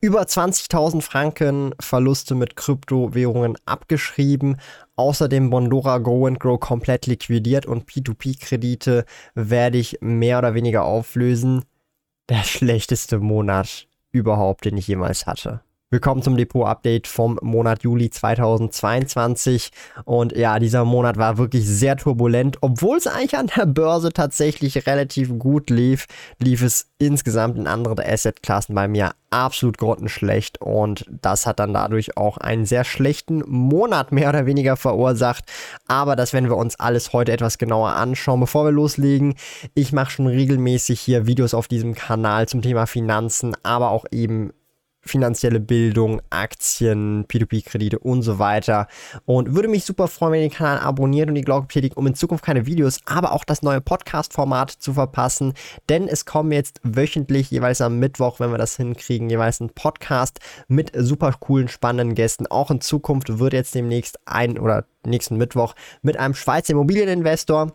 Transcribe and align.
über 0.00 0.22
20.000 0.22 1.02
Franken 1.02 1.74
Verluste 1.80 2.34
mit 2.34 2.56
Kryptowährungen 2.56 3.56
abgeschrieben. 3.64 4.56
Außerdem 4.96 5.50
Bondora 5.50 5.98
Go 5.98 6.26
and 6.26 6.38
Grow 6.38 6.58
komplett 6.58 7.06
liquidiert 7.06 7.66
und 7.66 7.88
P2P-Kredite 7.88 9.04
werde 9.34 9.78
ich 9.78 9.98
mehr 10.00 10.38
oder 10.38 10.54
weniger 10.54 10.84
auflösen. 10.84 11.64
Der 12.28 12.42
schlechteste 12.44 13.18
Monat 13.18 13.88
überhaupt, 14.12 14.64
den 14.64 14.76
ich 14.76 14.86
jemals 14.86 15.26
hatte. 15.26 15.62
Willkommen 15.90 16.20
zum 16.20 16.36
Depot-Update 16.36 17.06
vom 17.06 17.38
Monat 17.40 17.82
Juli 17.82 18.10
2022. 18.10 19.70
Und 20.04 20.36
ja, 20.36 20.58
dieser 20.58 20.84
Monat 20.84 21.16
war 21.16 21.38
wirklich 21.38 21.66
sehr 21.66 21.96
turbulent. 21.96 22.58
Obwohl 22.60 22.98
es 22.98 23.06
eigentlich 23.06 23.38
an 23.38 23.50
der 23.56 23.64
Börse 23.64 24.12
tatsächlich 24.12 24.86
relativ 24.86 25.38
gut 25.38 25.70
lief, 25.70 26.04
lief 26.40 26.60
es 26.60 26.90
insgesamt 26.98 27.56
in 27.56 27.66
anderen 27.66 28.00
Asset-Klassen 28.00 28.74
bei 28.74 28.86
mir 28.86 29.12
absolut 29.30 29.78
grottenschlecht. 29.78 30.60
Und 30.60 31.06
das 31.08 31.46
hat 31.46 31.58
dann 31.58 31.72
dadurch 31.72 32.18
auch 32.18 32.36
einen 32.36 32.66
sehr 32.66 32.84
schlechten 32.84 33.42
Monat 33.46 34.12
mehr 34.12 34.28
oder 34.28 34.44
weniger 34.44 34.76
verursacht. 34.76 35.44
Aber 35.86 36.16
das 36.16 36.34
werden 36.34 36.50
wir 36.50 36.58
uns 36.58 36.78
alles 36.78 37.14
heute 37.14 37.32
etwas 37.32 37.56
genauer 37.56 37.92
anschauen. 37.92 38.40
Bevor 38.40 38.66
wir 38.66 38.72
loslegen, 38.72 39.36
ich 39.72 39.94
mache 39.94 40.10
schon 40.10 40.26
regelmäßig 40.26 41.00
hier 41.00 41.26
Videos 41.26 41.54
auf 41.54 41.66
diesem 41.66 41.94
Kanal 41.94 42.46
zum 42.46 42.60
Thema 42.60 42.84
Finanzen, 42.84 43.56
aber 43.62 43.90
auch 43.90 44.04
eben 44.10 44.52
finanzielle 45.02 45.60
Bildung, 45.60 46.20
Aktien, 46.30 47.24
P2P-Kredite 47.26 47.98
und 47.98 48.22
so 48.22 48.38
weiter. 48.38 48.88
Und 49.24 49.54
würde 49.54 49.68
mich 49.68 49.84
super 49.84 50.08
freuen, 50.08 50.32
wenn 50.32 50.42
ihr 50.42 50.48
den 50.48 50.54
Kanal 50.54 50.78
abonniert 50.78 51.28
und 51.28 51.34
die 51.34 51.42
Glocke 51.42 51.66
betätigt, 51.68 51.96
um 51.96 52.06
in 52.06 52.14
Zukunft 52.14 52.44
keine 52.44 52.66
Videos, 52.66 53.00
aber 53.06 53.32
auch 53.32 53.44
das 53.44 53.62
neue 53.62 53.80
Podcast-Format 53.80 54.70
zu 54.70 54.94
verpassen. 54.94 55.54
Denn 55.88 56.08
es 56.08 56.24
kommen 56.24 56.52
jetzt 56.52 56.80
wöchentlich, 56.82 57.50
jeweils 57.50 57.80
am 57.80 57.98
Mittwoch, 57.98 58.40
wenn 58.40 58.50
wir 58.50 58.58
das 58.58 58.76
hinkriegen, 58.76 59.30
jeweils 59.30 59.60
ein 59.60 59.70
Podcast 59.70 60.40
mit 60.68 60.92
super 60.94 61.34
coolen, 61.38 61.68
spannenden 61.68 62.14
Gästen. 62.14 62.46
Auch 62.46 62.70
in 62.70 62.80
Zukunft 62.80 63.38
wird 63.38 63.52
jetzt 63.52 63.74
demnächst 63.74 64.18
ein 64.26 64.58
oder 64.58 64.84
nächsten 65.06 65.36
Mittwoch 65.36 65.74
mit 66.02 66.16
einem 66.16 66.34
Schweizer 66.34 66.72
Immobilieninvestor 66.72 67.72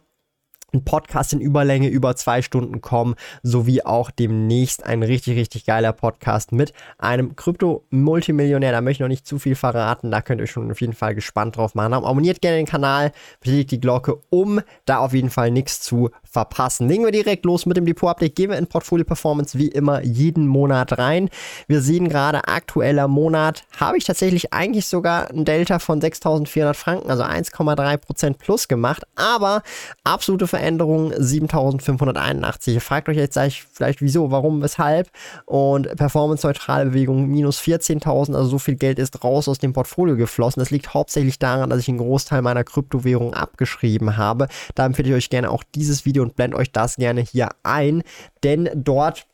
ein 0.73 0.83
Podcast 0.83 1.33
in 1.33 1.39
Überlänge 1.39 1.87
über 1.87 2.15
zwei 2.15 2.41
Stunden 2.41 2.81
kommen, 2.81 3.15
sowie 3.43 3.83
auch 3.83 4.11
demnächst 4.11 4.83
ein 4.85 5.03
richtig, 5.03 5.37
richtig 5.37 5.65
geiler 5.65 5.93
Podcast 5.93 6.51
mit 6.51 6.73
einem 6.97 7.35
Krypto-Multimillionär. 7.35 8.71
Da 8.71 8.81
möchte 8.81 8.97
ich 8.97 8.99
noch 9.01 9.07
nicht 9.07 9.27
zu 9.27 9.39
viel 9.39 9.55
verraten, 9.55 10.11
da 10.11 10.21
könnt 10.21 10.41
ihr 10.41 10.47
schon 10.47 10.71
auf 10.71 10.81
jeden 10.81 10.93
Fall 10.93 11.15
gespannt 11.15 11.57
drauf 11.57 11.75
machen. 11.75 11.93
Abonniert 11.93 12.41
gerne 12.41 12.57
den 12.57 12.65
Kanal, 12.65 13.11
betätigt 13.39 13.71
die 13.71 13.79
Glocke, 13.79 14.17
um 14.29 14.61
da 14.85 14.97
auf 14.97 15.13
jeden 15.13 15.29
Fall 15.29 15.51
nichts 15.51 15.81
zu 15.81 16.09
verpassen. 16.23 16.87
Legen 16.87 17.05
wir 17.05 17.11
direkt 17.11 17.45
los 17.45 17.65
mit 17.65 17.77
dem 17.77 17.85
Depot-Update. 17.85 18.35
Gehen 18.35 18.49
wir 18.49 18.57
in 18.57 18.67
Portfolio 18.67 19.05
Performance 19.05 19.57
wie 19.57 19.67
immer 19.67 20.01
jeden 20.03 20.47
Monat 20.47 20.97
rein. 20.97 21.29
Wir 21.67 21.81
sehen 21.81 22.09
gerade 22.09 22.47
aktueller 22.47 23.07
Monat, 23.07 23.63
habe 23.77 23.97
ich 23.97 24.05
tatsächlich 24.05 24.53
eigentlich 24.53 24.87
sogar 24.87 25.29
ein 25.29 25.45
Delta 25.45 25.79
von 25.79 26.01
6.400 26.01 26.73
Franken, 26.73 27.09
also 27.09 27.23
1,3% 27.23 28.37
plus 28.37 28.67
gemacht, 28.67 29.03
aber 29.15 29.61
absolute 30.03 30.47
Veränderung 30.47 30.62
Veränderung 30.63 31.11
7581. 31.17 32.75
Ihr 32.75 32.79
fragt 32.79 33.09
euch 33.09 33.17
jetzt 33.17 33.37
vielleicht 33.73 34.01
wieso, 34.01 34.31
warum, 34.31 34.61
weshalb 34.61 35.09
und 35.45 35.93
performance-neutrale 35.97 36.85
Bewegung 36.91 37.27
minus 37.27 37.59
14.000, 37.59 38.33
also 38.33 38.45
so 38.45 38.59
viel 38.59 38.75
Geld 38.75 38.97
ist 38.97 39.25
raus 39.25 39.49
aus 39.49 39.57
dem 39.57 39.73
Portfolio 39.73 40.15
geflossen. 40.15 40.61
Das 40.61 40.71
liegt 40.71 40.93
hauptsächlich 40.93 41.37
daran, 41.37 41.69
dass 41.69 41.79
ich 41.79 41.89
einen 41.89 41.97
Großteil 41.97 42.41
meiner 42.41 42.63
Kryptowährung 42.63 43.33
abgeschrieben 43.33 44.15
habe. 44.15 44.47
Da 44.73 44.85
empfehle 44.85 45.09
ich 45.09 45.15
euch 45.15 45.29
gerne 45.29 45.51
auch 45.51 45.63
dieses 45.75 46.05
Video 46.05 46.23
und 46.23 46.37
blende 46.37 46.55
euch 46.55 46.71
das 46.71 46.95
gerne 46.95 47.19
hier 47.19 47.49
ein, 47.63 48.01
denn 48.41 48.69
dort 48.73 49.25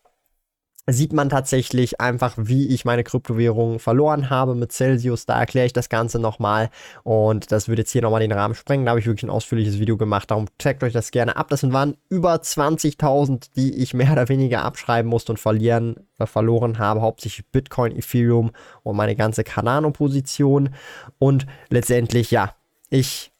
sieht 0.93 1.13
man 1.13 1.29
tatsächlich 1.29 1.99
einfach, 1.99 2.35
wie 2.37 2.67
ich 2.67 2.85
meine 2.85 3.03
Kryptowährung 3.03 3.79
verloren 3.79 4.29
habe 4.29 4.55
mit 4.55 4.71
Celsius. 4.71 5.25
Da 5.25 5.39
erkläre 5.39 5.65
ich 5.65 5.73
das 5.73 5.89
Ganze 5.89 6.19
nochmal 6.19 6.69
und 7.03 7.51
das 7.51 7.67
würde 7.67 7.81
jetzt 7.81 7.91
hier 7.91 8.01
nochmal 8.01 8.21
den 8.21 8.31
Rahmen 8.31 8.55
sprengen. 8.55 8.85
Da 8.85 8.91
habe 8.91 8.99
ich 8.99 9.05
wirklich 9.05 9.23
ein 9.23 9.29
ausführliches 9.29 9.79
Video 9.79 9.97
gemacht, 9.97 10.31
darum 10.31 10.47
checkt 10.57 10.83
euch 10.83 10.93
das 10.93 11.11
gerne 11.11 11.35
ab. 11.35 11.49
Das 11.49 11.69
waren 11.71 11.97
über 12.09 12.35
20.000, 12.35 13.49
die 13.55 13.75
ich 13.75 13.93
mehr 13.93 14.11
oder 14.11 14.29
weniger 14.29 14.63
abschreiben 14.63 15.09
musste 15.09 15.31
und 15.33 15.37
verlieren, 15.37 15.95
äh, 16.17 16.25
verloren 16.25 16.79
habe. 16.79 17.01
Hauptsächlich 17.01 17.47
Bitcoin, 17.47 17.95
Ethereum 17.95 18.51
und 18.83 18.95
meine 18.95 19.15
ganze 19.15 19.43
Cardano-Position. 19.43 20.69
Und 21.17 21.45
letztendlich, 21.69 22.31
ja, 22.31 22.55
ich 22.89 23.31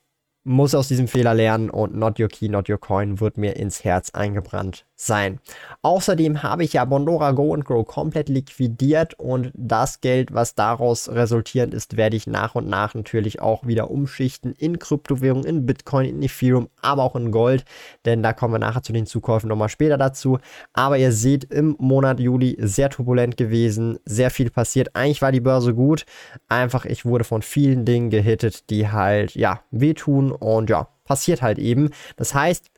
muss 0.44 0.76
aus 0.76 0.88
diesem 0.88 1.08
Fehler 1.08 1.34
lernen 1.34 1.70
und 1.70 1.96
Not 1.96 2.20
Your 2.20 2.28
Key, 2.28 2.50
Not 2.50 2.70
Your 2.70 2.80
Coin 2.80 3.20
wird 3.20 3.38
mir 3.38 3.56
ins 3.56 3.84
Herz 3.84 4.12
eingebrannt 4.12 4.86
sein. 5.00 5.40
Außerdem 5.82 6.44
habe 6.44 6.64
ich 6.64 6.74
ja 6.74 6.86
Bondora 6.86 7.32
Go 7.32 7.54
and 7.54 7.66
Grow 7.66 7.86
komplett 7.86 8.30
liquidiert 8.30 9.14
und 9.18 9.52
das 9.56 10.02
Geld, 10.02 10.34
was 10.34 10.56
daraus 10.56 11.10
resultierend 11.10 11.74
ist, 11.74 11.96
werde 11.96 12.18
ich 12.18 12.28
nach 12.28 12.56
und 12.56 12.68
nach 12.68 12.94
natürlich 12.94 13.42
auch 13.42 13.66
wieder 13.66 13.90
umschichten 13.90 14.54
in 14.58 14.78
Kryptowährung, 14.78 15.46
in 15.46 15.66
Bitcoin, 15.66 16.06
in 16.06 16.22
Ethereum, 16.22 16.70
aber 16.82 17.04
auch 17.04 17.16
in 17.16 17.32
Gold, 17.32 17.64
denn 18.06 18.22
da 18.22 18.34
kommen 18.34 18.54
wir 18.54 18.60
nachher 18.60 18.84
zu 18.84 18.92
den 18.92 19.06
Zukäufen 19.06 19.48
nochmal 19.48 19.70
später 19.70 19.98
dazu. 19.98 20.40
Aber 20.74 20.98
ihr 20.98 21.12
seht, 21.12 21.46
im 21.46 21.76
Monat 21.80 22.20
Juli 22.20 22.58
sehr 22.60 22.90
turbulent 22.90 23.38
gewesen, 23.38 24.00
sehr 24.06 24.32
viel 24.32 24.50
passiert. 24.50 24.96
Eigentlich 24.96 25.22
war 25.22 25.32
die 25.32 25.40
Börse 25.40 25.74
gut, 25.74 26.06
einfach 26.50 26.86
ich 26.86 27.06
wurde 27.06 27.24
von 27.24 27.42
vielen 27.42 27.86
Dingen 27.86 28.10
gehittet, 28.10 28.70
die 28.70 28.90
halt, 28.90 29.36
ja, 29.36 29.62
wehtun 29.72 30.32
und 30.32 30.70
ja, 30.70 30.90
passiert 31.06 31.42
halt 31.42 31.58
eben. 31.58 31.90
Das 32.18 32.36
heißt, 32.36 32.70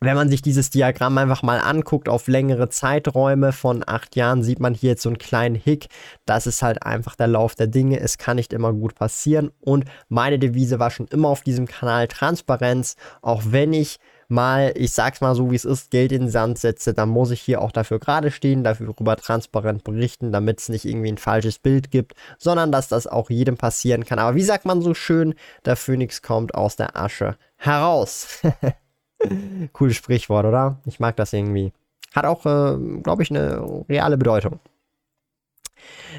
wenn 0.00 0.16
man 0.16 0.28
sich 0.28 0.42
dieses 0.42 0.70
Diagramm 0.70 1.18
einfach 1.18 1.42
mal 1.42 1.58
anguckt 1.58 2.08
auf 2.08 2.28
längere 2.28 2.68
Zeiträume 2.68 3.52
von 3.52 3.82
acht 3.86 4.14
Jahren, 4.14 4.42
sieht 4.42 4.60
man 4.60 4.74
hier 4.74 4.90
jetzt 4.90 5.02
so 5.02 5.08
einen 5.08 5.18
kleinen 5.18 5.56
Hick. 5.56 5.88
Das 6.24 6.46
ist 6.46 6.62
halt 6.62 6.84
einfach 6.84 7.16
der 7.16 7.26
Lauf 7.26 7.56
der 7.56 7.66
Dinge. 7.66 7.98
Es 7.98 8.16
kann 8.16 8.36
nicht 8.36 8.52
immer 8.52 8.72
gut 8.72 8.94
passieren. 8.94 9.50
Und 9.60 9.86
meine 10.08 10.38
Devise 10.38 10.78
war 10.78 10.90
schon 10.90 11.08
immer 11.08 11.28
auf 11.28 11.42
diesem 11.42 11.66
Kanal 11.66 12.06
Transparenz. 12.06 12.94
Auch 13.22 13.42
wenn 13.46 13.72
ich 13.72 13.98
mal, 14.28 14.72
ich 14.76 14.92
sag's 14.92 15.20
mal 15.20 15.34
so 15.34 15.50
wie 15.50 15.56
es 15.56 15.64
ist, 15.64 15.90
Geld 15.90 16.12
in 16.12 16.22
den 16.22 16.30
Sand 16.30 16.58
setze, 16.58 16.94
dann 16.94 17.08
muss 17.08 17.30
ich 17.30 17.40
hier 17.40 17.60
auch 17.60 17.72
dafür 17.72 17.98
gerade 17.98 18.30
stehen, 18.30 18.62
darüber 18.62 19.16
transparent 19.16 19.82
berichten, 19.84 20.30
damit 20.30 20.60
es 20.60 20.68
nicht 20.68 20.84
irgendwie 20.84 21.10
ein 21.10 21.18
falsches 21.18 21.58
Bild 21.58 21.90
gibt, 21.90 22.12
sondern 22.38 22.70
dass 22.70 22.88
das 22.88 23.06
auch 23.06 23.30
jedem 23.30 23.56
passieren 23.56 24.04
kann. 24.04 24.18
Aber 24.18 24.36
wie 24.36 24.42
sagt 24.42 24.64
man 24.64 24.82
so 24.82 24.94
schön, 24.94 25.34
der 25.64 25.76
Phönix 25.76 26.22
kommt 26.22 26.54
aus 26.54 26.76
der 26.76 26.96
Asche 26.96 27.36
heraus. 27.56 28.42
Cooles 29.72 29.96
Sprichwort, 29.96 30.46
oder? 30.46 30.80
Ich 30.86 31.00
mag 31.00 31.16
das 31.16 31.32
irgendwie. 31.32 31.72
Hat 32.14 32.24
auch, 32.24 32.46
äh, 32.46 33.00
glaube 33.02 33.22
ich, 33.22 33.30
eine 33.30 33.84
reale 33.88 34.16
Bedeutung. 34.16 34.60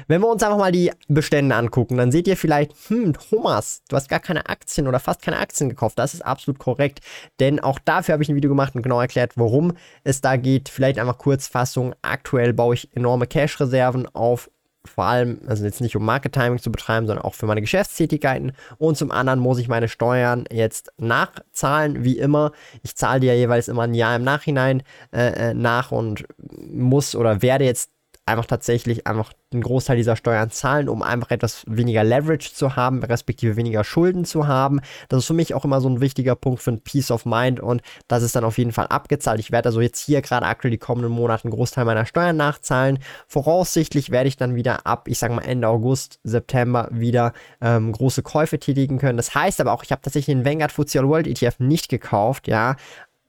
Wenn 0.06 0.20
wir 0.20 0.28
uns 0.28 0.42
einfach 0.42 0.58
mal 0.58 0.72
die 0.72 0.90
Bestände 1.08 1.54
angucken, 1.54 1.96
dann 1.96 2.12
seht 2.12 2.26
ihr 2.26 2.36
vielleicht, 2.36 2.72
hm, 2.88 3.12
Thomas, 3.12 3.82
du 3.88 3.96
hast 3.96 4.08
gar 4.08 4.20
keine 4.20 4.48
Aktien 4.48 4.88
oder 4.88 4.98
fast 4.98 5.22
keine 5.22 5.38
Aktien 5.38 5.68
gekauft. 5.68 5.98
Das 5.98 6.14
ist 6.14 6.22
absolut 6.22 6.58
korrekt, 6.58 7.00
denn 7.38 7.60
auch 7.60 7.78
dafür 7.78 8.14
habe 8.14 8.22
ich 8.22 8.28
ein 8.28 8.36
Video 8.36 8.50
gemacht 8.50 8.74
und 8.74 8.82
genau 8.82 9.00
erklärt, 9.00 9.32
worum 9.36 9.74
es 10.04 10.20
da 10.20 10.36
geht. 10.36 10.68
Vielleicht 10.68 10.98
einfach 10.98 11.18
Kurzfassung. 11.18 11.94
Aktuell 12.02 12.52
baue 12.52 12.74
ich 12.74 12.94
enorme 12.96 13.26
Cash-Reserven 13.26 14.06
auf 14.14 14.50
vor 14.84 15.04
allem, 15.04 15.40
also 15.46 15.64
jetzt 15.64 15.80
nicht 15.80 15.94
um 15.96 16.04
Market 16.04 16.32
Timing 16.32 16.58
zu 16.58 16.72
betreiben, 16.72 17.06
sondern 17.06 17.24
auch 17.24 17.34
für 17.34 17.46
meine 17.46 17.60
Geschäftstätigkeiten. 17.60 18.52
Und 18.78 18.96
zum 18.96 19.10
anderen 19.10 19.38
muss 19.38 19.58
ich 19.58 19.68
meine 19.68 19.88
Steuern 19.88 20.44
jetzt 20.50 20.92
nachzahlen, 20.96 22.02
wie 22.02 22.18
immer. 22.18 22.52
Ich 22.82 22.96
zahle 22.96 23.20
die 23.20 23.26
ja 23.26 23.34
jeweils 23.34 23.68
immer 23.68 23.82
ein 23.82 23.94
Jahr 23.94 24.16
im 24.16 24.24
Nachhinein 24.24 24.82
äh, 25.12 25.50
äh 25.50 25.54
nach 25.54 25.92
und 25.92 26.24
muss 26.66 27.14
oder 27.14 27.42
werde 27.42 27.64
jetzt 27.64 27.90
einfach 28.30 28.46
tatsächlich 28.46 29.06
einfach 29.06 29.32
einen 29.52 29.62
Großteil 29.62 29.96
dieser 29.96 30.16
Steuern 30.16 30.50
zahlen, 30.50 30.88
um 30.88 31.02
einfach 31.02 31.30
etwas 31.30 31.64
weniger 31.66 32.04
Leverage 32.04 32.54
zu 32.54 32.76
haben, 32.76 33.02
respektive 33.02 33.56
weniger 33.56 33.84
Schulden 33.84 34.24
zu 34.24 34.46
haben. 34.46 34.80
Das 35.08 35.20
ist 35.20 35.26
für 35.26 35.34
mich 35.34 35.54
auch 35.54 35.64
immer 35.64 35.80
so 35.80 35.88
ein 35.88 36.00
wichtiger 36.00 36.36
Punkt 36.36 36.62
für 36.62 36.70
ein 36.70 36.80
Peace 36.80 37.10
of 37.10 37.26
Mind 37.26 37.60
und 37.60 37.82
das 38.08 38.22
ist 38.22 38.36
dann 38.36 38.44
auf 38.44 38.58
jeden 38.58 38.72
Fall 38.72 38.86
abgezahlt. 38.86 39.40
Ich 39.40 39.50
werde 39.50 39.68
also 39.68 39.80
jetzt 39.80 40.00
hier 40.00 40.22
gerade 40.22 40.46
aktuell 40.46 40.70
die 40.70 40.78
kommenden 40.78 41.12
Monate 41.12 41.44
einen 41.44 41.52
Großteil 41.52 41.84
meiner 41.84 42.06
Steuern 42.06 42.36
nachzahlen. 42.36 42.98
Voraussichtlich 43.26 44.10
werde 44.10 44.28
ich 44.28 44.36
dann 44.36 44.54
wieder 44.54 44.86
ab, 44.86 45.08
ich 45.08 45.18
sage 45.18 45.34
mal 45.34 45.42
Ende 45.42 45.68
August, 45.68 46.20
September 46.24 46.88
wieder 46.92 47.32
ähm, 47.60 47.92
große 47.92 48.22
Käufe 48.22 48.58
tätigen 48.58 48.98
können. 48.98 49.16
Das 49.16 49.34
heißt 49.34 49.60
aber 49.60 49.72
auch, 49.72 49.82
ich 49.82 49.92
habe 49.92 50.02
tatsächlich 50.02 50.34
den 50.34 50.44
Vanguard 50.44 50.72
FTSE 50.72 51.00
All 51.00 51.08
World 51.08 51.26
ETF 51.26 51.58
nicht 51.58 51.88
gekauft, 51.88 52.48
ja, 52.48 52.76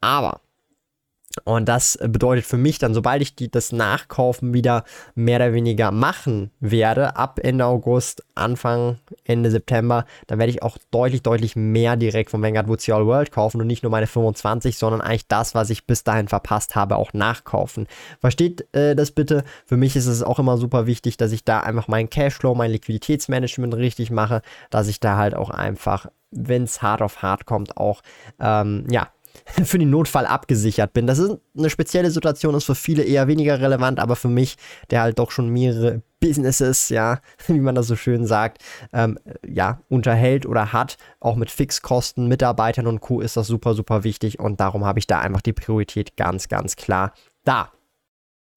aber 0.01 0.41
Und 1.43 1.67
das 1.67 1.97
bedeutet 2.01 2.45
für 2.45 2.57
mich 2.57 2.77
dann, 2.79 2.93
sobald 2.93 3.21
ich 3.21 3.35
die, 3.35 3.49
das 3.49 3.71
Nachkaufen 3.71 4.53
wieder 4.53 4.83
mehr 5.15 5.37
oder 5.37 5.53
weniger 5.53 5.91
machen 5.91 6.51
werde, 6.59 7.15
ab 7.15 7.39
Ende 7.41 7.65
August, 7.65 8.23
Anfang, 8.35 8.97
Ende 9.23 9.51
September, 9.51 10.05
dann 10.27 10.39
werde 10.39 10.51
ich 10.51 10.63
auch 10.63 10.77
deutlich, 10.91 11.21
deutlich 11.21 11.55
mehr 11.55 11.95
direkt 11.95 12.31
von 12.31 12.41
Vanguard 12.41 12.67
Woods 12.67 12.89
All 12.89 13.05
World 13.05 13.31
kaufen 13.31 13.61
und 13.61 13.67
nicht 13.67 13.83
nur 13.83 13.91
meine 13.91 14.07
25, 14.07 14.77
sondern 14.77 15.01
eigentlich 15.01 15.27
das, 15.27 15.55
was 15.55 15.69
ich 15.69 15.85
bis 15.85 16.03
dahin 16.03 16.27
verpasst 16.27 16.75
habe, 16.75 16.95
auch 16.95 17.13
nachkaufen. 17.13 17.87
Versteht 18.19 18.67
äh, 18.73 18.95
das 18.95 19.11
bitte? 19.11 19.43
Für 19.65 19.77
mich 19.77 19.95
ist 19.95 20.07
es 20.07 20.23
auch 20.23 20.39
immer 20.39 20.57
super 20.57 20.85
wichtig, 20.87 21.17
dass 21.17 21.31
ich 21.31 21.43
da 21.43 21.61
einfach 21.61 21.87
meinen 21.87 22.09
Cashflow, 22.09 22.55
mein 22.55 22.71
Liquiditätsmanagement 22.71 23.75
richtig 23.75 24.11
mache, 24.11 24.41
dass 24.69 24.87
ich 24.87 24.99
da 24.99 25.17
halt 25.17 25.35
auch 25.35 25.49
einfach, 25.49 26.07
wenn 26.31 26.63
es 26.63 26.81
hart 26.81 27.01
auf 27.01 27.21
hart 27.21 27.45
kommt, 27.45 27.77
auch, 27.77 28.01
ähm, 28.39 28.85
ja, 28.89 29.09
für 29.63 29.77
den 29.77 29.89
Notfall 29.89 30.25
abgesichert 30.25 30.93
bin. 30.93 31.07
Das 31.07 31.19
ist 31.19 31.37
eine 31.57 31.69
spezielle 31.69 32.11
Situation, 32.11 32.55
ist 32.55 32.65
für 32.65 32.75
viele 32.75 33.03
eher 33.03 33.27
weniger 33.27 33.59
relevant, 33.59 33.99
aber 33.99 34.15
für 34.15 34.27
mich, 34.27 34.57
der 34.89 35.01
halt 35.01 35.19
doch 35.19 35.31
schon 35.31 35.49
mehrere 35.49 36.01
Businesses, 36.19 36.89
ja, 36.89 37.19
wie 37.47 37.59
man 37.59 37.75
das 37.75 37.87
so 37.87 37.95
schön 37.95 38.25
sagt, 38.25 38.61
ähm, 38.93 39.17
ja, 39.47 39.81
unterhält 39.89 40.45
oder 40.45 40.73
hat, 40.73 40.97
auch 41.19 41.35
mit 41.35 41.51
Fixkosten, 41.51 42.27
Mitarbeitern 42.27 42.87
und 42.87 43.01
Co. 43.01 43.21
ist 43.21 43.37
das 43.37 43.47
super, 43.47 43.73
super 43.73 44.03
wichtig 44.03 44.39
und 44.39 44.59
darum 44.59 44.85
habe 44.85 44.99
ich 44.99 45.07
da 45.07 45.19
einfach 45.19 45.41
die 45.41 45.53
Priorität 45.53 46.15
ganz, 46.15 46.47
ganz 46.47 46.75
klar 46.75 47.13
da. 47.43 47.71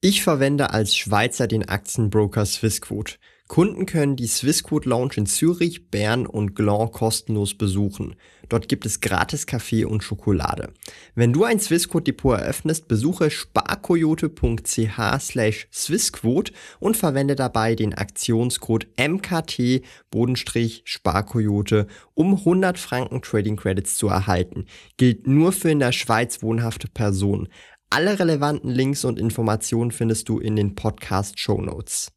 Ich 0.07 0.23
verwende 0.23 0.69
als 0.69 0.95
Schweizer 0.95 1.47
den 1.47 1.67
Aktienbroker 1.67 2.45
Swissquote. 2.45 3.15
Kunden 3.49 3.87
können 3.87 4.17
die 4.17 4.27
Swissquote 4.27 4.87
Lounge 4.89 5.15
in 5.17 5.25
Zürich, 5.25 5.91
Bern 5.91 6.27
und 6.27 6.55
Gland 6.55 6.93
kostenlos 6.93 7.55
besuchen. 7.55 8.15
Dort 8.51 8.69
gibt 8.69 8.85
es 8.85 9.01
gratis 9.01 9.47
Kaffee 9.47 9.87
und 9.87 10.03
Schokolade. 10.03 10.75
Wenn 11.15 11.33
du 11.33 11.45
ein 11.45 11.59
Swissquote 11.59 12.05
Depot 12.05 12.39
eröffnest, 12.39 12.87
besuche 12.89 13.31
sparkoyote.ch 13.31 15.21
slash 15.21 15.69
Swissquote 15.73 16.53
und 16.81 16.99
verwende 16.99 17.35
dabei 17.35 17.75
den 17.75 17.95
Aktionscode 17.95 18.89
MKT-Sparkoyote, 18.99 21.87
um 22.13 22.35
100 22.35 22.79
Franken 22.79 23.23
Trading 23.23 23.57
Credits 23.57 23.97
zu 23.97 24.09
erhalten. 24.09 24.67
Gilt 24.99 25.27
nur 25.27 25.53
für 25.53 25.71
in 25.71 25.79
der 25.79 25.93
Schweiz 25.93 26.43
wohnhafte 26.43 26.89
Personen. 26.89 27.49
Alle 27.95 28.19
relevanten 28.19 28.71
Links 28.71 29.05
und 29.05 29.21
Informationen 29.21 29.93
findest 29.93 30.29
du 30.29 30.41
in 30.41 30.57
den 30.57 30.75
Podcast 30.75 31.39
Show 31.39 31.61
Notes. 31.61 32.11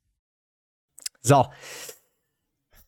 So. 1.22 1.46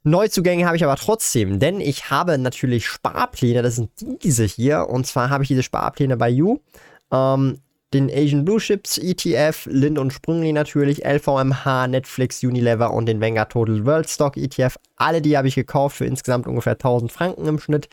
Neuzugänge 0.01 0.65
habe 0.65 0.75
ich 0.75 0.83
aber 0.83 0.95
trotzdem, 0.95 1.59
denn 1.59 1.81
ich 1.81 2.09
habe 2.09 2.39
natürlich 2.39 2.87
Sparpläne, 2.87 3.61
das 3.61 3.75
sind 3.75 3.91
diese 4.23 4.43
hier, 4.43 4.87
und 4.89 5.05
zwar 5.05 5.29
habe 5.29 5.43
ich 5.43 5.49
diese 5.49 5.61
Sparpläne 5.61 6.17
bei 6.17 6.29
You. 6.29 6.61
Ähm, 7.11 7.61
den 7.93 8.11
Asian 8.11 8.45
Blue 8.45 8.59
Chips 8.59 8.99
ETF, 8.99 9.65
Lind 9.65 9.97
und 9.97 10.13
Sprüngli 10.13 10.53
natürlich, 10.53 11.03
LVMH, 11.03 11.87
Netflix, 11.87 12.43
Unilever 12.43 12.93
und 12.93 13.07
den 13.07 13.19
Vanguard 13.19 13.51
Total 13.51 13.83
World 13.85 14.07
Stock 14.07 14.37
ETF. 14.37 14.77
Alle 14.95 15.21
die 15.21 15.37
habe 15.37 15.47
ich 15.47 15.55
gekauft 15.55 15.97
für 15.97 16.05
insgesamt 16.05 16.45
ungefähr 16.45 16.73
1000 16.73 17.11
Franken 17.11 17.47
im 17.47 17.57
Schnitt. 17.57 17.89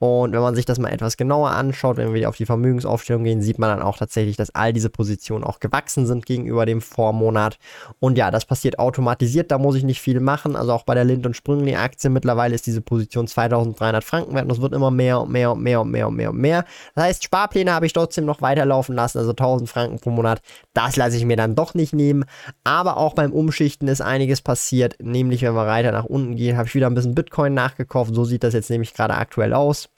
Und 0.00 0.32
wenn 0.32 0.40
man 0.40 0.54
sich 0.54 0.66
das 0.66 0.78
mal 0.78 0.92
etwas 0.92 1.16
genauer 1.16 1.50
anschaut, 1.50 1.96
wenn 1.96 2.08
wir 2.08 2.14
wieder 2.14 2.28
auf 2.28 2.36
die 2.36 2.44
Vermögensaufstellung 2.44 3.24
gehen, 3.24 3.40
sieht 3.40 3.58
man 3.58 3.70
dann 3.70 3.80
auch 3.80 3.96
tatsächlich, 3.96 4.36
dass 4.36 4.54
all 4.54 4.72
diese 4.72 4.90
Positionen 4.90 5.44
auch 5.44 5.60
gewachsen 5.60 6.06
sind 6.06 6.26
gegenüber 6.26 6.66
dem 6.66 6.82
Vormonat. 6.82 7.58
Und 8.00 8.18
ja, 8.18 8.30
das 8.30 8.44
passiert 8.44 8.78
automatisiert, 8.78 9.50
da 9.50 9.56
muss 9.56 9.76
ich 9.76 9.84
nicht 9.84 10.00
viel 10.02 10.20
machen. 10.20 10.56
Also 10.56 10.72
auch 10.72 10.82
bei 10.82 10.94
der 10.94 11.04
Lind 11.04 11.24
und 11.24 11.36
Sprüngli 11.36 11.74
Aktie 11.76 12.10
mittlerweile 12.10 12.54
ist 12.54 12.66
diese 12.66 12.82
Position 12.82 13.26
2300 13.26 14.04
Franken 14.04 14.34
wert 14.34 14.44
und 14.44 14.52
es 14.52 14.60
wird 14.60 14.74
immer 14.74 14.90
mehr 14.90 15.20
und 15.20 15.30
mehr 15.30 15.52
und 15.52 15.62
mehr 15.62 15.80
und 15.80 15.90
mehr 15.90 16.08
und 16.08 16.16
mehr 16.16 16.30
und 16.30 16.38
mehr. 16.38 16.64
Das 16.94 17.04
heißt, 17.04 17.24
Sparpläne 17.24 17.72
habe 17.72 17.86
ich 17.86 17.94
trotzdem 17.94 18.26
noch 18.26 18.42
weiterlaufen 18.42 18.94
lassen, 18.94 19.18
also 19.18 19.32
1000 19.38 19.68
Franken 19.68 19.98
pro 20.00 20.10
Monat. 20.10 20.40
Das 20.74 20.96
lasse 20.96 21.16
ich 21.16 21.24
mir 21.24 21.36
dann 21.36 21.54
doch 21.54 21.74
nicht 21.74 21.92
nehmen. 21.92 22.24
Aber 22.64 22.96
auch 22.96 23.14
beim 23.14 23.32
Umschichten 23.32 23.88
ist 23.88 24.00
einiges 24.00 24.40
passiert, 24.40 24.96
nämlich 25.00 25.42
wenn 25.42 25.54
wir 25.54 25.66
weiter 25.66 25.92
nach 25.92 26.04
unten 26.04 26.36
gehen, 26.36 26.56
habe 26.56 26.68
ich 26.68 26.74
wieder 26.74 26.86
ein 26.86 26.94
bisschen 26.94 27.14
Bitcoin 27.14 27.54
nachgekauft. 27.54 28.14
So 28.14 28.24
sieht 28.24 28.44
das 28.44 28.54
jetzt 28.54 28.70
nämlich 28.70 28.94
gerade 28.94 29.14
aktuell 29.14 29.54
aus. 29.54 29.88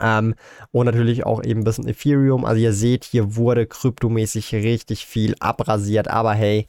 Ähm, 0.00 0.34
und 0.72 0.86
natürlich 0.86 1.24
auch 1.24 1.42
eben 1.42 1.60
ein 1.60 1.64
bisschen 1.64 1.88
Ethereum. 1.88 2.44
Also 2.44 2.60
ihr 2.60 2.72
seht, 2.72 3.04
hier 3.04 3.36
wurde 3.36 3.66
kryptomäßig 3.66 4.54
richtig 4.54 5.06
viel 5.06 5.34
abrasiert. 5.40 6.08
Aber 6.08 6.34
hey, 6.34 6.66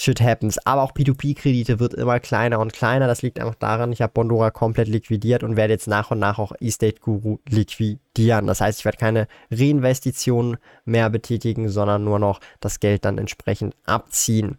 shit 0.00 0.20
happens. 0.20 0.58
Aber 0.66 0.82
auch 0.82 0.92
P2P-Kredite 0.92 1.80
wird 1.80 1.94
immer 1.94 2.20
kleiner 2.20 2.58
und 2.60 2.72
kleiner. 2.72 3.06
Das 3.06 3.22
liegt 3.22 3.40
einfach 3.40 3.54
daran, 3.54 3.92
ich 3.92 4.02
habe 4.02 4.12
Bondora 4.12 4.50
komplett 4.50 4.88
liquidiert 4.88 5.42
und 5.42 5.56
werde 5.56 5.72
jetzt 5.72 5.88
nach 5.88 6.10
und 6.10 6.18
nach 6.18 6.38
auch 6.38 6.52
Estate 6.60 7.00
Guru 7.00 7.38
liquidieren. 7.48 8.46
Das 8.46 8.60
heißt, 8.60 8.80
ich 8.80 8.84
werde 8.84 8.98
keine 8.98 9.28
Reinvestitionen 9.50 10.58
mehr 10.84 11.10
betätigen, 11.10 11.68
sondern 11.68 12.04
nur 12.04 12.18
noch 12.18 12.40
das 12.60 12.80
Geld 12.80 13.04
dann 13.04 13.18
entsprechend 13.18 13.74
abziehen. 13.84 14.58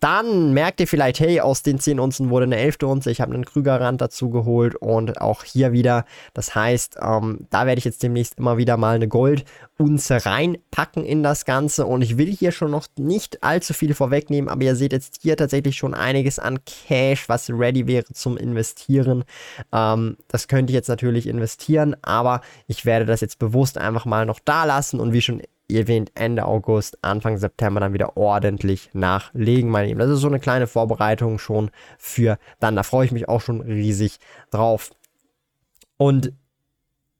Dann 0.00 0.52
merkt 0.52 0.80
ihr 0.80 0.86
vielleicht, 0.86 1.20
hey, 1.20 1.40
aus 1.40 1.62
den 1.62 1.78
10 1.78 1.98
Unzen 1.98 2.28
wurde 2.28 2.44
eine 2.44 2.58
11. 2.58 2.76
Unze. 2.82 3.10
Ich 3.10 3.22
habe 3.22 3.32
einen 3.32 3.46
Krügerrand 3.46 4.00
dazu 4.00 4.28
geholt 4.28 4.74
und 4.76 5.20
auch 5.20 5.42
hier 5.42 5.72
wieder. 5.72 6.04
Das 6.34 6.54
heißt, 6.54 6.98
ähm, 7.00 7.46
da 7.48 7.64
werde 7.66 7.78
ich 7.78 7.86
jetzt 7.86 8.02
demnächst 8.02 8.38
immer 8.38 8.58
wieder 8.58 8.76
mal 8.76 8.96
eine 8.96 9.08
Goldunze 9.08 10.26
reinpacken 10.26 11.02
in 11.02 11.22
das 11.22 11.46
Ganze. 11.46 11.86
Und 11.86 12.02
ich 12.02 12.18
will 12.18 12.30
hier 12.30 12.52
schon 12.52 12.70
noch 12.70 12.86
nicht 12.98 13.42
allzu 13.42 13.72
viel 13.72 13.94
vorwegnehmen, 13.94 14.50
aber 14.50 14.64
ihr 14.64 14.76
seht 14.76 14.92
jetzt 14.92 15.20
hier 15.22 15.36
tatsächlich 15.36 15.76
schon 15.76 15.94
einiges 15.94 16.38
an 16.38 16.58
Cash, 16.66 17.28
was 17.30 17.48
ready 17.48 17.86
wäre 17.86 18.04
zum 18.12 18.36
Investieren. 18.36 19.24
Ähm, 19.72 20.18
das 20.28 20.46
könnte 20.46 20.72
ich 20.72 20.74
jetzt 20.74 20.88
natürlich 20.88 21.26
investieren, 21.26 21.96
aber 22.02 22.42
ich 22.66 22.84
werde 22.84 23.06
das 23.06 23.22
jetzt 23.22 23.38
bewusst 23.38 23.78
einfach 23.78 24.04
mal 24.04 24.26
noch 24.26 24.40
da 24.44 24.64
lassen 24.64 25.00
und 25.00 25.14
wie 25.14 25.22
schon 25.22 25.40
erwähnt, 25.70 26.12
Ende 26.14 26.44
August, 26.44 26.98
Anfang 27.02 27.38
September 27.38 27.80
dann 27.80 27.92
wieder 27.92 28.16
ordentlich 28.16 28.90
nachlegen, 28.92 29.70
meine 29.70 29.88
Lieben. 29.88 29.98
Das 29.98 30.10
ist 30.10 30.20
so 30.20 30.28
eine 30.28 30.40
kleine 30.40 30.66
Vorbereitung 30.66 31.38
schon 31.38 31.70
für 31.98 32.38
dann. 32.60 32.76
Da 32.76 32.82
freue 32.82 33.06
ich 33.06 33.12
mich 33.12 33.28
auch 33.28 33.40
schon 33.40 33.60
riesig 33.60 34.18
drauf. 34.50 34.90
Und 35.96 36.32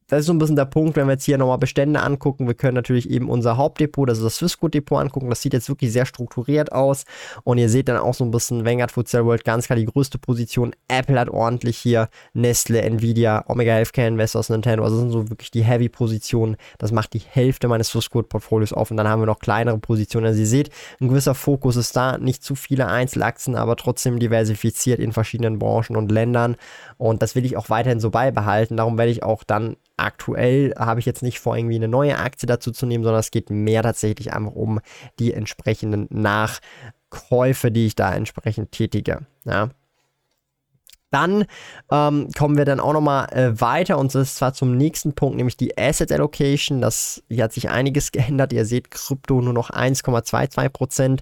das 0.08 0.20
ist 0.20 0.26
so 0.26 0.32
ein 0.32 0.38
bisschen 0.38 0.54
der 0.54 0.66
Punkt, 0.66 0.96
wenn 0.96 1.06
wir 1.06 1.14
jetzt 1.14 1.24
hier 1.24 1.36
nochmal 1.36 1.58
Bestände 1.58 2.00
angucken. 2.00 2.46
Wir 2.46 2.54
können 2.54 2.74
natürlich 2.74 3.10
eben 3.10 3.28
unser 3.28 3.56
Hauptdepot, 3.56 4.08
ist 4.08 4.22
das 4.22 4.36
Swissquote-Depot 4.36 5.00
angucken. 5.00 5.28
Das 5.28 5.42
sieht 5.42 5.52
jetzt 5.52 5.68
wirklich 5.68 5.92
sehr 5.92 6.06
strukturiert 6.06 6.70
aus. 6.70 7.04
Und 7.42 7.58
ihr 7.58 7.68
seht 7.68 7.88
dann 7.88 7.96
auch 7.96 8.14
so 8.14 8.24
ein 8.24 8.30
bisschen 8.30 8.64
Vanguard 8.64 8.92
Futsal 8.92 9.24
World 9.24 9.44
ganz 9.44 9.66
klar 9.66 9.76
die 9.76 9.84
größte 9.84 10.18
Position. 10.18 10.76
Apple 10.86 11.18
hat 11.18 11.28
ordentlich 11.28 11.76
hier, 11.78 12.08
Nestle, 12.34 12.82
Nvidia, 12.82 13.44
Omega 13.48 13.72
Healthcare 13.72 14.06
Investors, 14.06 14.48
Nintendo. 14.48 14.84
Also 14.84 14.96
das 14.96 15.02
sind 15.02 15.10
so 15.10 15.28
wirklich 15.28 15.50
die 15.50 15.64
Heavy-Positionen. 15.64 16.56
Das 16.78 16.92
macht 16.92 17.12
die 17.12 17.22
Hälfte 17.28 17.66
meines 17.66 17.88
Swissquote-Portfolios 17.88 18.72
auf. 18.72 18.92
Und 18.92 18.98
dann 18.98 19.08
haben 19.08 19.20
wir 19.20 19.26
noch 19.26 19.40
kleinere 19.40 19.78
Positionen. 19.78 20.26
Also 20.26 20.38
ihr 20.38 20.46
seht, 20.46 20.70
ein 21.00 21.08
gewisser 21.08 21.34
Fokus 21.34 21.74
ist 21.74 21.96
da. 21.96 22.16
Nicht 22.16 22.44
zu 22.44 22.54
viele 22.54 22.86
Einzelaktien, 22.86 23.56
aber 23.56 23.74
trotzdem 23.74 24.20
diversifiziert 24.20 25.00
in 25.00 25.12
verschiedenen 25.12 25.58
Branchen 25.58 25.96
und 25.96 26.12
Ländern. 26.12 26.54
Und 26.96 27.22
das 27.22 27.34
will 27.34 27.44
ich 27.44 27.56
auch 27.56 27.70
weiterhin 27.70 27.98
so 27.98 28.10
beibehalten. 28.10 28.76
Darum 28.76 28.98
werde 28.98 29.10
ich 29.10 29.24
auch 29.24 29.42
dann 29.42 29.76
aktuell 29.96 30.74
habe 30.78 31.00
ich 31.00 31.06
jetzt 31.06 31.22
nicht 31.22 31.40
vor, 31.40 31.56
irgendwie 31.56 31.76
eine 31.76 31.88
neue 31.88 32.18
Aktie 32.18 32.46
dazu 32.46 32.70
zu 32.70 32.86
nehmen, 32.86 33.04
sondern 33.04 33.20
es 33.20 33.30
geht 33.30 33.50
mehr 33.50 33.82
tatsächlich 33.82 34.32
einfach 34.32 34.52
um 34.52 34.80
die 35.18 35.32
entsprechenden 35.32 36.06
Nachkäufe, 36.10 37.70
die 37.70 37.86
ich 37.86 37.94
da 37.94 38.14
entsprechend 38.14 38.72
tätige. 38.72 39.26
Ja. 39.44 39.70
Dann 41.10 41.46
ähm, 41.90 42.28
kommen 42.36 42.58
wir 42.58 42.64
dann 42.64 42.80
auch 42.80 42.92
nochmal 42.92 43.32
äh, 43.32 43.60
weiter 43.60 43.96
und 43.96 44.14
das 44.14 44.28
ist 44.28 44.36
zwar 44.36 44.52
zum 44.52 44.76
nächsten 44.76 45.14
Punkt, 45.14 45.36
nämlich 45.36 45.56
die 45.56 45.78
Asset 45.78 46.12
Allocation. 46.12 46.80
Das, 46.80 47.22
hier 47.28 47.44
hat 47.44 47.52
sich 47.52 47.70
einiges 47.70 48.12
geändert. 48.12 48.52
Ihr 48.52 48.64
seht 48.64 48.90
Krypto 48.90 49.40
nur 49.40 49.52
noch 49.52 49.70
1,22% 49.70 51.20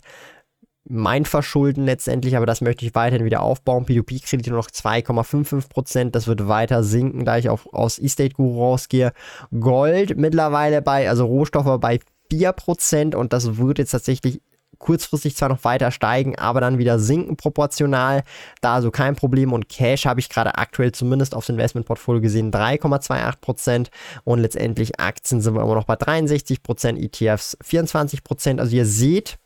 mein 0.86 1.24
Verschulden 1.24 1.84
letztendlich, 1.84 2.36
aber 2.36 2.46
das 2.46 2.60
möchte 2.60 2.84
ich 2.84 2.94
weiterhin 2.94 3.24
wieder 3.24 3.42
aufbauen. 3.42 3.86
P2P-Kredite 3.86 4.50
nur 4.50 4.58
noch 4.58 4.70
2,55%. 4.70 6.10
Das 6.10 6.26
wird 6.26 6.46
weiter 6.46 6.84
sinken, 6.84 7.24
da 7.24 7.38
ich 7.38 7.48
auch 7.48 7.72
aus 7.72 7.98
Estate 7.98 8.34
Guru 8.34 8.60
rausgehe. 8.60 9.12
Gold 9.58 10.18
mittlerweile 10.18 10.82
bei, 10.82 11.08
also 11.08 11.24
Rohstoffe 11.24 11.80
bei 11.80 12.00
4% 12.30 13.14
und 13.14 13.32
das 13.32 13.56
wird 13.56 13.78
jetzt 13.78 13.92
tatsächlich 13.92 14.40
kurzfristig 14.78 15.36
zwar 15.36 15.48
noch 15.48 15.64
weiter 15.64 15.90
steigen, 15.90 16.36
aber 16.38 16.60
dann 16.60 16.78
wieder 16.78 16.98
sinken 16.98 17.36
proportional. 17.36 18.22
Da 18.60 18.74
also 18.74 18.90
kein 18.90 19.16
Problem 19.16 19.52
und 19.52 19.68
Cash 19.68 20.04
habe 20.04 20.20
ich 20.20 20.28
gerade 20.28 20.56
aktuell 20.58 20.92
zumindest 20.92 21.34
aufs 21.34 21.48
Investmentportfolio 21.48 22.20
gesehen 22.20 22.52
3,28% 22.52 23.88
und 24.24 24.40
letztendlich 24.40 25.00
Aktien 25.00 25.40
sind 25.40 25.54
wir 25.54 25.62
immer 25.62 25.74
noch 25.74 25.84
bei 25.84 25.94
63%, 25.94 26.96
ETFs 26.98 27.56
24%. 27.64 28.58
Also 28.58 28.76
ihr 28.76 28.86
seht, 28.86 29.38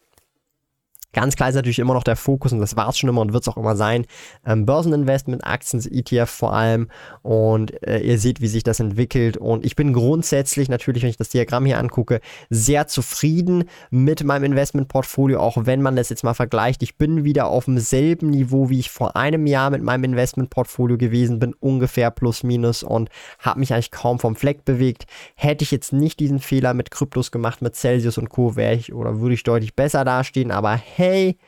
Ganz 1.14 1.36
klar 1.36 1.48
ist 1.48 1.54
natürlich 1.54 1.78
immer 1.78 1.94
noch 1.94 2.04
der 2.04 2.16
Fokus 2.16 2.52
und 2.52 2.60
das 2.60 2.76
war 2.76 2.90
es 2.90 2.98
schon 2.98 3.08
immer 3.08 3.22
und 3.22 3.32
wird 3.32 3.42
es 3.42 3.48
auch 3.48 3.56
immer 3.56 3.76
sein. 3.76 4.04
Ähm, 4.44 4.66
Börseninvestment, 4.66 5.42
Aktien, 5.42 5.82
ETF 5.90 6.28
vor 6.28 6.52
allem 6.52 6.88
und 7.22 7.82
äh, 7.82 8.00
ihr 8.00 8.18
seht, 8.18 8.42
wie 8.42 8.46
sich 8.46 8.62
das 8.62 8.78
entwickelt 8.78 9.38
und 9.38 9.64
ich 9.64 9.74
bin 9.74 9.94
grundsätzlich 9.94 10.68
natürlich, 10.68 11.02
wenn 11.02 11.08
ich 11.08 11.16
das 11.16 11.30
Diagramm 11.30 11.64
hier 11.64 11.78
angucke, 11.78 12.20
sehr 12.50 12.88
zufrieden 12.88 13.64
mit 13.90 14.22
meinem 14.22 14.44
Investmentportfolio, 14.44 15.40
auch 15.40 15.56
wenn 15.64 15.80
man 15.80 15.96
das 15.96 16.10
jetzt 16.10 16.24
mal 16.24 16.34
vergleicht. 16.34 16.82
Ich 16.82 16.98
bin 16.98 17.24
wieder 17.24 17.46
auf 17.46 17.64
demselben 17.64 18.28
Niveau, 18.28 18.68
wie 18.68 18.78
ich 18.78 18.90
vor 18.90 19.16
einem 19.16 19.46
Jahr 19.46 19.70
mit 19.70 19.82
meinem 19.82 20.04
Investmentportfolio 20.04 20.98
gewesen 20.98 21.38
bin, 21.38 21.54
ungefähr 21.54 22.10
plus 22.10 22.42
minus 22.42 22.82
und 22.82 23.08
habe 23.38 23.60
mich 23.60 23.72
eigentlich 23.72 23.92
kaum 23.92 24.18
vom 24.18 24.36
Fleck 24.36 24.66
bewegt. 24.66 25.06
Hätte 25.36 25.64
ich 25.64 25.70
jetzt 25.70 25.94
nicht 25.94 26.20
diesen 26.20 26.38
Fehler 26.38 26.74
mit 26.74 26.90
Kryptos 26.90 27.30
gemacht, 27.30 27.62
mit 27.62 27.76
Celsius 27.76 28.18
und 28.18 28.28
Co., 28.28 28.56
wäre 28.56 28.74
ich 28.74 28.92
oder 28.92 29.20
würde 29.20 29.34
ich 29.34 29.42
deutlich 29.42 29.74
besser 29.74 30.04
dastehen, 30.04 30.50
aber 30.50 30.76
hey, 30.98 31.38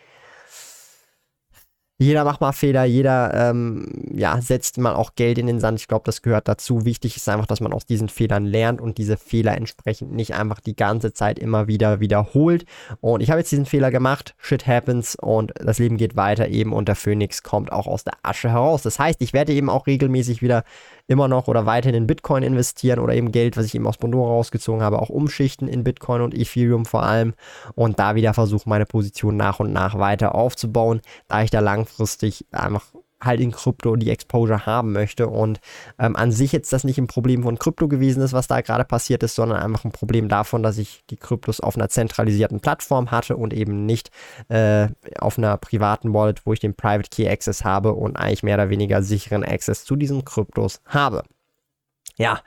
jeder 2.03 2.25
macht 2.25 2.41
mal 2.41 2.53
Fehler, 2.53 2.85
jeder 2.85 3.51
ähm, 3.51 3.87
ja, 4.15 4.41
setzt 4.41 4.79
mal 4.79 4.95
auch 4.95 5.17
Geld 5.17 5.37
in 5.37 5.47
den 5.47 5.61
Sand. 5.61 5.81
Ich 5.81 5.87
glaube, 5.87 6.05
das 6.07 6.23
gehört 6.23 6.49
dazu. 6.49 6.87
Wichtig 6.87 7.15
ist 7.19 7.29
einfach, 7.29 7.45
dass 7.45 7.61
man 7.61 7.75
aus 7.75 7.85
diesen 7.85 8.09
Fehlern 8.09 8.47
lernt 8.47 8.81
und 8.81 8.97
diese 8.97 9.19
Fehler 9.19 9.55
entsprechend 9.55 10.11
nicht 10.13 10.33
einfach 10.35 10.61
die 10.61 10.75
ganze 10.75 11.13
Zeit 11.13 11.39
immer 11.39 11.67
wieder 11.67 12.01
wiederholt. 12.01 12.65
Und 13.03 13.21
ich 13.21 13.29
habe 13.31 13.41
jetzt 13.41 13.53
diesen 13.53 13.67
Fehler 13.67 13.91
gemacht, 13.91 14.35
shit 14.39 14.67
happens 14.67 15.15
und 15.15 15.53
das 15.57 15.79
Leben 15.79 15.99
geht 15.99 16.17
weiter 16.17 16.49
eben 16.49 16.73
und 16.73 16.89
der 16.89 16.97
Phönix 16.97 17.43
kommt 17.43 17.71
auch 17.71 17.87
aus 17.87 18.03
der 18.03 18.15
Asche 18.23 18.49
heraus. 18.49 18.81
Das 18.81 18.99
heißt, 18.99 19.21
ich 19.21 19.35
werde 19.35 19.53
eben 19.53 19.69
auch 19.69 19.87
regelmäßig 19.87 20.41
wieder 20.41 20.65
immer 21.11 21.27
noch 21.27 21.49
oder 21.49 21.67
weiterhin 21.67 21.97
in 21.97 22.07
Bitcoin 22.07 22.45
investieren 22.45 23.01
oder 23.01 23.15
eben 23.15 23.33
Geld, 23.33 23.57
was 23.57 23.67
ich 23.67 23.75
eben 23.75 23.87
aus 23.87 23.99
Bondora 23.99 24.31
rausgezogen 24.31 24.81
habe, 24.81 25.03
auch 25.03 25.09
umschichten 25.09 25.67
in 25.67 25.83
Bitcoin 25.83 26.23
und 26.23 26.35
Ethereum 26.39 26.85
vor 26.87 27.03
allem 27.03 27.35
und 27.75 27.99
da 27.99 28.15
wieder 28.15 28.33
versuchen, 28.33 28.71
meine 28.71 28.87
Position 28.87 29.37
nach 29.37 29.59
und 29.59 29.73
nach 29.73 29.99
weiter 29.99 30.37
aufzubauen, 30.37 31.01
da 31.27 31.43
ich 31.43 31.51
da 31.51 31.59
langfristig 31.59 32.47
einfach 32.53 32.85
halt 33.23 33.41
in 33.41 33.53
Krypto 33.53 33.97
die 33.97 34.11
Exposure 34.11 34.67
haben 34.67 34.93
möchte. 34.93 35.29
Und 35.29 35.61
ähm, 35.99 36.17
an 36.17 36.33
sich 36.33 36.53
jetzt 36.53 36.73
das 36.73 36.85
nicht 36.85 36.99
ein 36.99 37.07
Problem 37.07 37.43
von 37.43 37.59
Krypto 37.59 37.89
gewesen 37.89 38.23
ist, 38.23 38.33
was 38.33 38.47
da 38.47 38.61
gerade 38.61 38.85
passiert 38.85 39.23
ist, 39.23 39.35
sondern 39.35 39.63
einfach 39.63 39.85
ein 39.85 39.93
Problem 39.93 40.29
davon, 40.29 40.63
dass 40.63 40.79
ich 40.79 41.05
die 41.11 41.17
Kryptos 41.17 41.61
auf 41.61 41.77
einer 41.77 41.89
zentralisierten 41.89 42.61
Plattform 42.61 43.11
hatte 43.11 43.37
und 43.37 43.53
eben 43.53 43.87
nicht 43.87 44.11
äh, 44.49 44.89
auf 45.19 45.39
einer 45.39 45.57
privaten 45.57 46.15
Wallet, 46.15 46.47
wo 46.47 46.53
ich 46.53 46.61
den 46.61 46.75
Private 46.75 47.11
Key 47.11 47.29
Access 47.29 47.65
habe 47.65 47.93
und 47.93 48.17
eigentlich 48.17 48.43
mehr 48.43 48.57
oder 48.57 48.71
weniger 48.71 49.03
sicheren 49.03 49.45
Access 49.45 49.85
zu 49.85 49.97
diesen 49.97 50.25
Kryptos 50.25 50.81
habe. 50.87 51.23
Ja, 52.17 52.41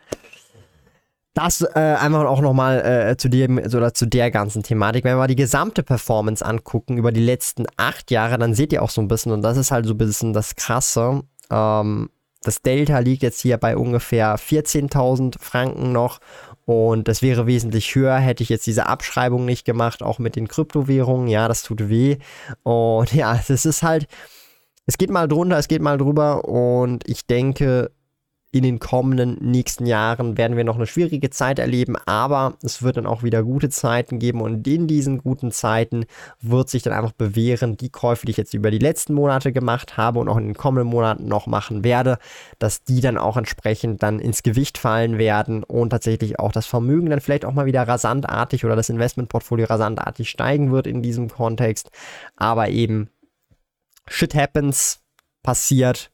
das 1.33 1.61
äh, 1.61 1.79
einfach 1.79 2.25
auch 2.25 2.41
nochmal 2.41 2.79
äh, 2.85 3.17
zu 3.17 3.29
dem 3.29 3.57
oder 3.57 3.93
zu 3.93 4.05
der 4.05 4.29
ganzen 4.29 4.61
Thematik. 4.61 5.03
Wenn 5.03 5.13
wir 5.13 5.17
mal 5.17 5.27
die 5.27 5.35
gesamte 5.35 5.81
Performance 5.81 6.45
angucken 6.45 6.97
über 6.97 7.11
die 7.11 7.23
letzten 7.23 7.65
acht 7.77 8.11
Jahre, 8.11 8.37
dann 8.37 8.53
seht 8.53 8.71
ihr 8.71 8.83
auch 8.83 8.91
so 8.91 9.01
ein 9.01 9.07
bisschen, 9.07 9.31
und 9.31 9.41
das 9.41 9.57
ist 9.57 9.71
halt 9.71 9.85
so 9.85 9.93
ein 9.93 9.97
bisschen 9.97 10.33
das 10.33 10.55
Krasse. 10.55 11.23
Ähm, 11.49 12.09
das 12.43 12.61
Delta 12.61 12.99
liegt 12.99 13.23
jetzt 13.23 13.41
hier 13.41 13.57
bei 13.57 13.77
ungefähr 13.77 14.37
14.000 14.37 15.39
Franken 15.39 15.91
noch 15.91 16.19
und 16.65 17.07
das 17.07 17.21
wäre 17.21 17.47
wesentlich 17.47 17.93
höher, 17.95 18.17
hätte 18.17 18.43
ich 18.43 18.49
jetzt 18.49 18.67
diese 18.67 18.85
Abschreibung 18.85 19.45
nicht 19.45 19.65
gemacht, 19.65 20.01
auch 20.01 20.19
mit 20.19 20.35
den 20.35 20.47
Kryptowährungen. 20.47 21.27
Ja, 21.27 21.47
das 21.47 21.63
tut 21.63 21.89
weh. 21.89 22.17
Und 22.63 23.13
ja, 23.13 23.39
das 23.47 23.65
ist 23.65 23.83
halt, 23.83 24.07
es 24.85 24.97
geht 24.97 25.09
mal 25.09 25.27
drunter, 25.27 25.57
es 25.57 25.67
geht 25.67 25.81
mal 25.81 25.97
drüber 25.97 26.45
und 26.45 27.07
ich 27.07 27.25
denke, 27.25 27.91
in 28.53 28.61
den 28.61 28.77
kommenden 28.77 29.37
nächsten 29.41 29.87
Jahren 29.87 30.37
werden 30.37 30.55
wir 30.55 30.63
noch 30.63 30.75
eine 30.75 30.85
schwierige 30.85 31.31
Zeit 31.31 31.57
erleben, 31.57 31.95
aber 32.05 32.53
es 32.61 32.83
wird 32.83 32.97
dann 32.97 33.07
auch 33.07 33.23
wieder 33.23 33.41
gute 33.41 33.69
Zeiten 33.69 34.19
geben 34.19 34.41
und 34.41 34.67
in 34.67 34.85
diesen 34.85 35.17
guten 35.17 35.51
Zeiten 35.51 36.05
wird 36.39 36.69
sich 36.69 36.83
dann 36.83 36.93
einfach 36.93 37.13
bewähren, 37.13 37.77
die 37.77 37.89
Käufe, 37.89 38.27
die 38.27 38.29
ich 38.29 38.37
jetzt 38.37 38.53
über 38.53 38.69
die 38.69 38.77
letzten 38.77 39.15
Monate 39.15 39.53
gemacht 39.53 39.97
habe 39.97 40.19
und 40.19 40.29
auch 40.29 40.37
in 40.37 40.45
den 40.45 40.53
kommenden 40.53 40.87
Monaten 40.87 41.27
noch 41.27 41.47
machen 41.47 41.83
werde, 41.83 42.19
dass 42.59 42.83
die 42.83 43.01
dann 43.01 43.17
auch 43.17 43.37
entsprechend 43.37 44.03
dann 44.03 44.19
ins 44.19 44.43
Gewicht 44.43 44.77
fallen 44.77 45.17
werden 45.17 45.63
und 45.63 45.89
tatsächlich 45.89 46.37
auch 46.37 46.51
das 46.51 46.67
Vermögen 46.67 47.09
dann 47.09 47.21
vielleicht 47.21 47.45
auch 47.45 47.53
mal 47.53 47.65
wieder 47.65 47.87
rasantartig 47.87 48.65
oder 48.65 48.75
das 48.75 48.89
Investmentportfolio 48.89 49.65
rasantartig 49.65 50.29
steigen 50.29 50.71
wird 50.71 50.85
in 50.85 51.01
diesem 51.01 51.27
Kontext, 51.27 51.89
aber 52.35 52.69
eben 52.69 53.09
Shit 54.07 54.35
happens, 54.35 54.99
passiert, 55.41 56.12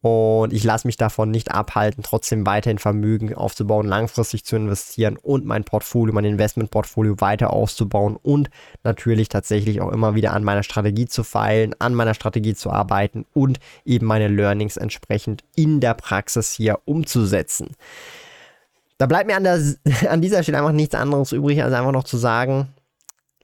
und 0.00 0.52
ich 0.52 0.62
lasse 0.62 0.86
mich 0.86 0.96
davon 0.96 1.30
nicht 1.30 1.50
abhalten, 1.50 2.04
trotzdem 2.04 2.46
weiterhin 2.46 2.78
Vermögen 2.78 3.34
aufzubauen, 3.34 3.86
langfristig 3.86 4.44
zu 4.44 4.54
investieren 4.54 5.16
und 5.16 5.44
mein 5.44 5.64
Portfolio, 5.64 6.14
mein 6.14 6.24
Investmentportfolio 6.24 7.20
weiter 7.20 7.52
auszubauen 7.52 8.16
und 8.16 8.48
natürlich 8.84 9.28
tatsächlich 9.28 9.80
auch 9.80 9.90
immer 9.90 10.14
wieder 10.14 10.34
an 10.34 10.44
meiner 10.44 10.62
Strategie 10.62 11.06
zu 11.06 11.24
feilen, 11.24 11.74
an 11.80 11.94
meiner 11.94 12.14
Strategie 12.14 12.54
zu 12.54 12.70
arbeiten 12.70 13.26
und 13.34 13.58
eben 13.84 14.06
meine 14.06 14.28
Learnings 14.28 14.76
entsprechend 14.76 15.42
in 15.56 15.80
der 15.80 15.94
Praxis 15.94 16.52
hier 16.52 16.78
umzusetzen. 16.84 17.74
Da 18.98 19.06
bleibt 19.06 19.26
mir 19.26 19.36
an, 19.36 19.44
der, 19.44 19.60
an 20.10 20.20
dieser 20.20 20.44
Stelle 20.44 20.58
einfach 20.58 20.72
nichts 20.72 20.94
anderes 20.94 21.32
übrig, 21.32 21.62
als 21.62 21.74
einfach 21.74 21.92
noch 21.92 22.04
zu 22.04 22.18
sagen, 22.18 22.68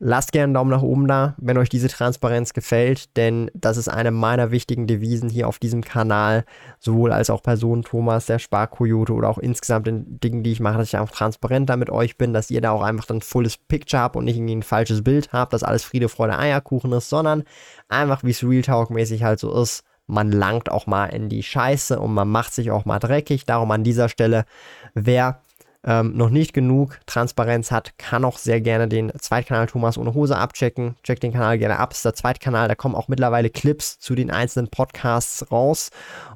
Lasst 0.01 0.33
gerne 0.33 0.45
einen 0.45 0.55
Daumen 0.55 0.71
nach 0.71 0.83
oben 0.83 1.07
da, 1.07 1.35
wenn 1.37 1.57
euch 1.57 1.69
diese 1.69 1.87
Transparenz 1.87 2.53
gefällt, 2.53 3.17
denn 3.17 3.49
das 3.55 3.77
ist 3.77 3.87
eine 3.87 4.11
meiner 4.11 4.51
wichtigen 4.51 4.89
Devisen 4.89 5.29
hier 5.29 5.47
auf 5.47 5.61
diesem 5.61 5.83
Kanal, 5.83 6.45
sowohl 6.81 7.13
als 7.13 7.31
auch 7.31 7.45
Person 7.45 7.83
Thomas, 7.83 8.27
der 8.27 8.41
Sparkoyote 8.41 9.13
oder 9.13 9.29
auch 9.29 9.39
insgesamt 9.39 9.87
in 9.87 10.19
Dingen, 10.19 10.43
die 10.43 10.51
ich 10.51 10.59
mache, 10.59 10.79
dass 10.79 10.89
ich 10.89 10.97
einfach 10.97 11.15
transparenter 11.15 11.77
mit 11.77 11.91
euch 11.91 12.19
bin, 12.19 12.33
dass 12.33 12.51
ihr 12.51 12.61
da 12.61 12.73
auch 12.73 12.83
einfach 12.83 13.09
ein 13.09 13.21
fulles 13.21 13.57
Picture 13.57 14.03
habt 14.03 14.17
und 14.17 14.25
nicht 14.25 14.37
irgendwie 14.37 14.57
ein 14.57 14.65
falsches 14.65 15.05
Bild 15.05 15.33
habt, 15.33 15.53
dass 15.53 15.63
alles 15.63 15.85
Friede, 15.85 16.09
Freude, 16.09 16.37
Eierkuchen 16.37 16.91
ist, 16.93 17.09
sondern 17.09 17.45
einfach 17.89 18.25
wie 18.25 18.31
es 18.31 18.43
Real 18.43 18.63
Talk 18.63 18.91
mäßig 18.91 19.23
halt 19.23 19.39
so 19.39 19.57
ist. 19.63 19.85
Man 20.07 20.33
langt 20.33 20.71
auch 20.71 20.87
mal 20.87 21.07
in 21.07 21.29
die 21.29 21.43
Scheiße 21.45 22.01
und 22.01 22.13
man 22.13 22.29
macht 22.29 22.53
sich 22.53 22.73
auch 22.73 22.85
mal 22.85 22.99
dreckig. 22.99 23.47
Darum 23.47 23.71
an 23.71 23.85
dieser 23.85 24.09
Stelle, 24.09 24.45
wer 24.93 25.44
ähm, 25.85 26.17
noch 26.17 26.31
nicht 26.31 26.53
genug 26.53 26.99
Transparenz 27.07 27.71
hat, 27.71 27.99
kann 27.99 28.25
auch 28.25 28.39
sehr 28.39 28.61
gerne 28.61 28.89
den 28.89 29.13
Zweitkanal 29.19 29.67
Thomas 29.67 29.99
ohne 29.99 30.15
Hose 30.15 30.37
abchecken. 30.37 30.97
Checkt 31.03 31.23
den 31.23 31.33
Kanal 31.33 31.59
gerne 31.59 31.79
ab. 31.79 31.93
Ist 31.93 32.05
der 32.05 32.15
Zweitkanal. 32.15 32.69
Da 32.69 32.75
kommen 32.75 32.95
auch 32.95 33.09
mittlerweile 33.09 33.51
Clips 33.51 33.99
zu 33.99 34.15
den 34.15 34.31
einzelnen 34.31 34.69
Podcasts 34.69 35.51
raus. 35.51 35.91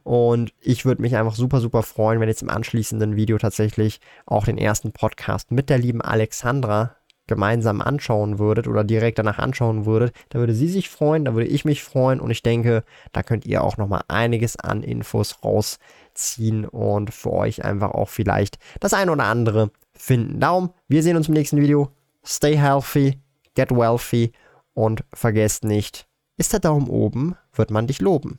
Und 0.04 0.52
ich 0.60 0.84
würde 0.84 1.02
mich 1.02 1.16
einfach 1.16 1.34
super, 1.34 1.60
super 1.60 1.82
freuen, 1.82 2.20
wenn 2.20 2.28
jetzt 2.28 2.42
im 2.42 2.50
anschließenden 2.50 3.16
Video 3.16 3.38
tatsächlich 3.38 4.00
auch 4.26 4.44
den 4.44 4.58
ersten 4.58 4.92
Podcast 4.92 5.50
mit 5.50 5.70
der 5.70 5.78
lieben 5.78 6.02
Alexandra 6.02 6.97
gemeinsam 7.28 7.80
anschauen 7.80 8.40
würdet 8.40 8.66
oder 8.66 8.82
direkt 8.82 9.18
danach 9.18 9.38
anschauen 9.38 9.86
würdet, 9.86 10.12
da 10.30 10.40
würde 10.40 10.54
sie 10.54 10.68
sich 10.68 10.90
freuen, 10.90 11.24
da 11.24 11.34
würde 11.34 11.46
ich 11.46 11.64
mich 11.64 11.84
freuen 11.84 12.20
und 12.20 12.30
ich 12.30 12.42
denke, 12.42 12.82
da 13.12 13.22
könnt 13.22 13.46
ihr 13.46 13.62
auch 13.62 13.76
nochmal 13.76 14.02
einiges 14.08 14.56
an 14.56 14.82
Infos 14.82 15.44
rausziehen 15.44 16.64
und 16.66 17.14
für 17.14 17.32
euch 17.32 17.64
einfach 17.64 17.92
auch 17.92 18.08
vielleicht 18.08 18.58
das 18.80 18.94
eine 18.94 19.12
oder 19.12 19.24
andere 19.24 19.70
finden. 19.94 20.40
Darum, 20.40 20.70
wir 20.88 21.02
sehen 21.02 21.16
uns 21.16 21.28
im 21.28 21.34
nächsten 21.34 21.60
Video. 21.60 21.92
Stay 22.24 22.56
healthy, 22.56 23.20
get 23.54 23.70
wealthy 23.70 24.32
und 24.74 25.04
vergesst 25.12 25.64
nicht, 25.64 26.08
ist 26.36 26.52
der 26.52 26.60
Daumen 26.60 26.88
oben, 26.88 27.36
wird 27.52 27.70
man 27.70 27.86
dich 27.86 28.00
loben. 28.00 28.38